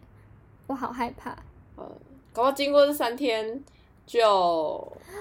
[0.65, 1.37] 我好害怕。
[1.75, 1.87] 呃，
[2.35, 3.63] 搞不好经过这三天
[4.05, 4.21] 就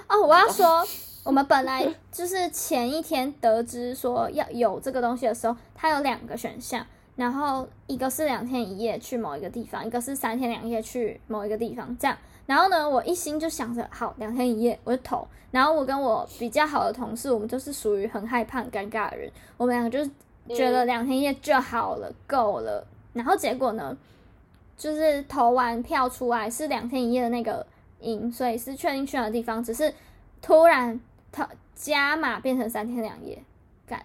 [0.09, 0.85] 哦， 我要说，
[1.23, 12.19] 我们本来就是前一天得知说要有这个东西的时候，它有两个选项，然后一个是两天一夜去某一个地方，一个是三天两夜去某一个地方，这样。
[12.47, 15.25] 然后呢，我一心就想着好两天一夜，我就投。
[15.53, 20.11] 然后我跟我比较好的同事，我们就是属于很害怕、很尴尬的人，我们两个就是
[20.49, 22.85] 觉得两天一夜就好了，够了。
[23.13, 23.97] 然后结果呢，
[24.77, 27.67] 就是投完票出来是两天一夜的那个
[28.01, 29.93] 营，所以是确定去哪个地方，只是
[30.43, 31.01] 突然
[31.33, 33.43] 投加码变成三天两夜，
[33.87, 34.05] 干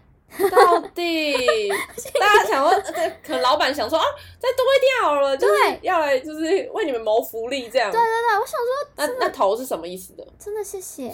[0.51, 1.33] 到底
[2.19, 4.05] 大家想说，呃可能老板想说啊，
[4.37, 7.91] 再多一点好了，就是对要来就是为你们谋福利这样。
[7.91, 10.25] 对对对，我想说那那投是什么意思的？
[10.37, 11.11] 真的谢谢，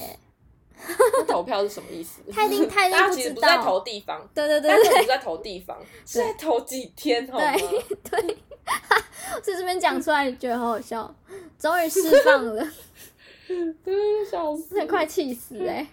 [1.13, 2.21] 那投票是什么意思？
[2.31, 7.51] 他一定他一定大家不知其实不是在道投地方，对对对大家对不是在投地方，是在投几天好吗？
[7.55, 8.37] 对对，
[9.41, 11.13] 在这边讲出来觉得好好笑，
[11.59, 12.67] 终于释放了，
[13.83, 14.85] 对，笑死。
[14.87, 15.87] 快气死哎、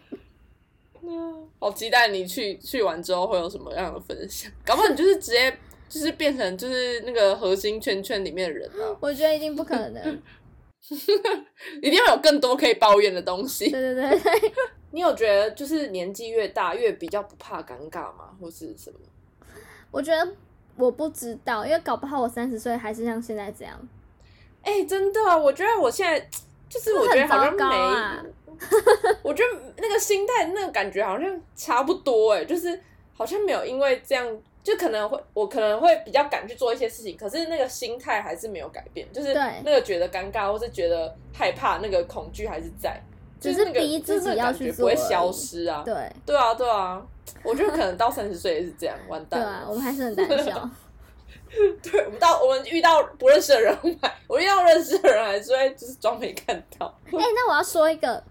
[1.59, 5.57] 好期待你去去完之后会有什么样的分享，搞不好你就是直接
[5.89, 10.23] 就是变成就是那个核心圈圈里面的人啊，我觉得一定不可能，
[11.83, 13.71] 一定要有更多可以抱怨的东西。
[13.71, 14.53] 对对对对，
[14.93, 18.31] 你有觉得就是年纪越大越比较不怕尴尬吗？
[18.41, 18.99] 或是什么？
[19.91, 20.33] 我觉得
[20.77, 23.89] 我不知道，因为搞不好我三十岁还是像现在这样，
[24.63, 26.21] 哎、真的啊，我觉得我现在
[26.69, 28.31] 就是我觉得好像没，
[29.23, 32.79] 我觉得那个心态那个感觉好像差不多哎、就是
[33.15, 34.27] 好像没有因为这样。
[34.65, 39.43] 就可能会，我可能会比较敢去做一些事情，可是那个心态还是没有改变，就是对。
[39.65, 43.03] 那个觉得尴尬或是觉得害怕，那个恐惧还是在，
[43.43, 45.83] 只就是那个逼自己要去就是那个感觉不会做消失啊。
[45.85, 47.03] 对对啊，对啊，
[47.43, 49.45] 我觉得可能到三十岁也是这样，完蛋对。
[49.45, 50.71] 啊，我们还是很胆小，
[51.83, 53.77] 对，我们到我们遇到不认识的人，
[54.29, 56.87] 我遇到认识的人还是会就是装没看到。
[57.07, 58.23] 哎、那我要说一个，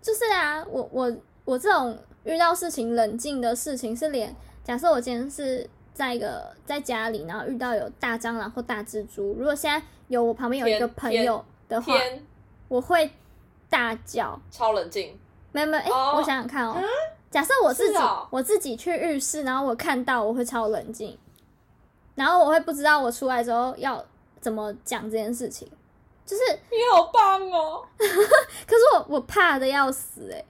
[0.00, 11.94] 就是啊，我我我这种遇到事情冷静的事情，是连假设我今天是在一个在家里，然后遇到有大蟑螂或大蜘蛛，如果现在有我旁边有一个朋友的话，
[12.68, 13.08] 我会
[13.68, 14.38] 大叫。
[14.50, 15.18] 超冷静，
[15.52, 16.14] 没有没有，哎、哦。
[16.16, 16.76] 我想想看哦，
[17.30, 17.98] 假设我自己、
[18.30, 21.18] 我自己去浴室，然后我看到我会超冷静，
[22.14, 24.02] 然后我会不知道我出来之后要
[24.40, 25.70] 怎么讲这件事情，
[26.24, 27.84] 就是你好棒哦！
[27.98, 28.06] 可
[28.76, 30.44] 是我我怕的要死哎、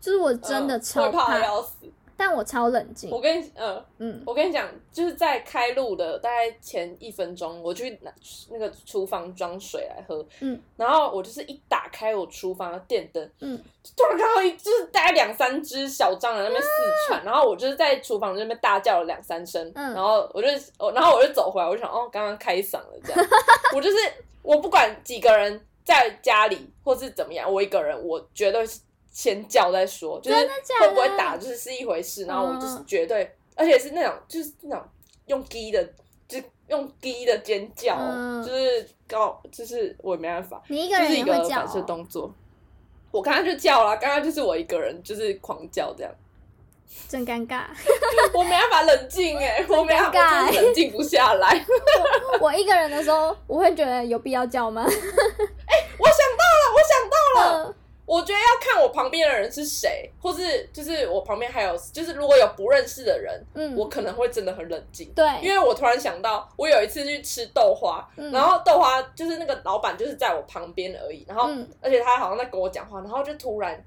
[0.00, 1.79] 就是我真的嗯超会怕的要死。
[2.20, 8.12] 但我超冷静我，跟你，嗯，嗯，我跟你讲，就是在开录的大概前一分钟，我去拿
[8.50, 13.58] 那个厨房装水来喝，嗯，然后我就是一打开我厨房的电灯，嗯，
[13.96, 16.68] 突然看到一就是大概两三只小蟑螂在那边四
[17.08, 20.48] 窜，然后我就是在厨房那边大叫了两三声，嗯然后我就，
[20.78, 23.26] 我然后我就走回来，我就想，哦，刚刚开嗓了这样，
[23.74, 23.96] 我就是
[24.42, 28.80] 我不管几个人在家里或是怎么样，我一个人我绝对是
[29.10, 30.36] 先叫再说，就是
[30.80, 34.84] 会不会打就是是一回事，然后我就是嗯绝对，而且是那种就是那种
[35.26, 35.82] 用低的，
[36.28, 42.32] 就是用低的尖叫，嗯就是高，就是我也没办法，你一个人就是一个反射哦，动作。
[43.10, 46.12] 我刚刚就叫了，刚刚就是我一个人，就是狂叫这样，
[47.08, 47.64] 真尴尬。
[48.32, 51.64] 我没办法冷静哎， 我没办法，我冷静不下来。
[52.40, 54.84] 我一个人的时候，我会觉得有必要叫吗？
[54.84, 54.96] 我想
[56.38, 57.16] 到了，我想到
[57.58, 57.74] 了，嗯
[58.10, 65.12] 我觉得要看我旁边的人是谁，或是就是我旁边还有，就是如果有不认识的人，嗯，我可能会真的很冷静。
[65.14, 68.32] 对，因为我突然想到，我有一次去吃豆花，嗯。
[68.32, 71.64] 然后豆花就是那个老板就是在我旁边而已，然后、嗯。
[71.80, 73.80] 而且他好像在跟我讲话，然后就突然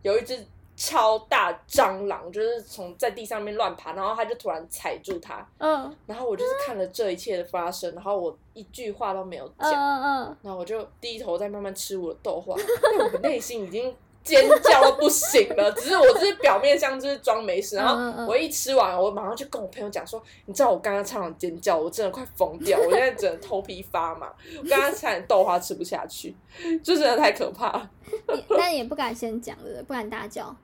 [0.00, 0.42] 有一只
[0.76, 5.96] 超大蟑螂，就是从在地上面乱爬，然后他就突然踩住它，嗯。
[6.06, 26.36] 然后我就是看了这一切的发生，然后我一句话都没有讲，嗯嗯嗯，然后我就低头在慢慢吃我的豆花，但我内心已经尖叫到不行了， 只是我只是表面上就是装没事，然后我一吃完，我马上就跟我朋友讲说，你知道我刚刚差点尖叫，我真的快疯掉，我现在整个头皮发麻，我刚刚差点豆花吃不下去，
[26.84, 27.90] 就真的太可怕了，
[28.34, 29.82] 也但也不敢先讲，对不对？
[29.84, 30.54] 不敢大叫。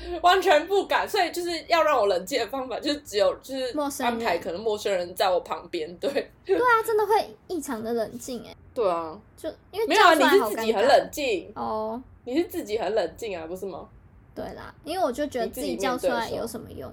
[0.22, 6.10] 完全不敢，所以就是要让我冷静的方法，就是只有就是安排可能陌生人在我旁边，对。
[6.44, 12.02] 对啊，真的会异常的冷静哎，对啊，就因为没有啊，你是自己很冷静，哦。
[12.24, 13.88] 你是自己很冷静啊，不是吗？
[14.34, 16.92] 对啦，因为我就觉得自己叫出来有什么用？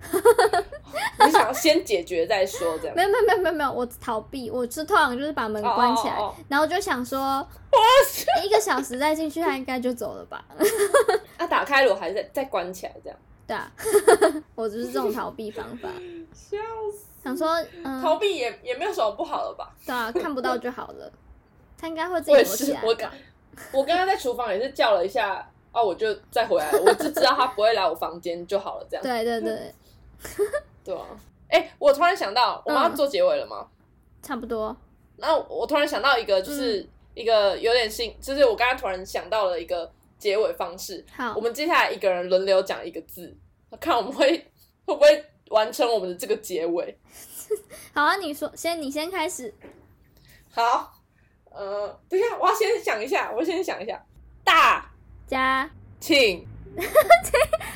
[1.24, 3.02] 你想要先解决再说，这样没。
[3.02, 6.16] 有没有没有没有没有，我逃避，我是通常就是把门关起来，
[6.48, 7.46] 然后就想说，
[8.44, 10.44] 一个小时再进去，他应该就走了吧？
[11.36, 13.18] 啊，打开了我还是再再关起来，这样。
[13.46, 13.72] 对啊，
[14.54, 15.88] 我就是这种逃避方法，
[16.34, 16.58] 笑
[16.92, 17.06] 死！
[17.24, 19.74] 想说，嗯，逃避也也没有什么不好的吧？
[19.86, 21.10] 对啊，看不到就好了，
[21.78, 23.10] 他应该会自己我也躲起来，我刚
[23.72, 29.02] 我刚刚在厨房也是叫了一下，哦，我就再回来了，我就知道他不会来我房间就好了，这样。
[29.02, 29.74] 对对对，
[30.84, 31.06] 对啊。
[31.48, 33.66] 哎、我突然想到，我们要嗯做结尾了吗？
[34.22, 34.76] 差不多，
[35.16, 36.88] 然后我突然想到一个，就是嗯。
[37.14, 39.90] 一个有点新，就是我刚刚突然想到了一个
[40.20, 41.04] 结尾方式。
[41.16, 41.34] 好。
[41.34, 43.36] 我，们接下来一个人轮流讲一个字，
[43.80, 44.28] 看我们会
[44.86, 46.96] 会不会完成我们的这个结尾。
[47.92, 49.52] 好啊，你说先，你先开始，
[50.52, 50.92] 好，
[51.50, 54.00] 呃，等一下，我要先想一下，我先想一下，
[54.44, 54.88] 大。
[55.26, 56.46] 家，请。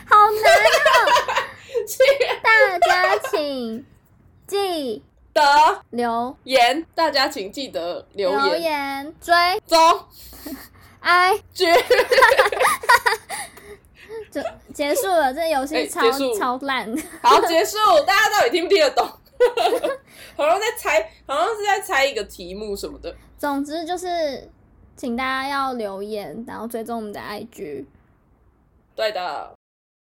[0.07, 1.52] 好难哦，请
[2.81, 3.85] 大家请
[4.47, 5.03] 记
[5.33, 5.41] 得
[5.91, 8.45] 留言，大家请记得留言。
[8.45, 9.35] 留言追
[9.67, 9.79] 踪
[11.01, 11.65] i g
[14.31, 14.41] 就
[14.73, 16.01] 结束了，这游戏哎超、
[16.39, 16.95] 超烂。
[17.23, 19.07] 好结束， 大家到底听不听得懂？
[20.37, 23.15] 好像在猜，好像是在猜一个题目什么的。
[23.39, 24.49] 总之就是，
[24.97, 27.85] 请大家要留言，然后追踪我们的 IG。
[28.95, 29.53] 对的，